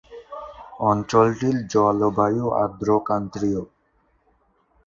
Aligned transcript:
অঞ্চলটির 0.81 1.55
জলবায়ু 1.67 2.45
আর্দ্র 2.61 2.89
ক্রান্তিয়। 2.99 3.61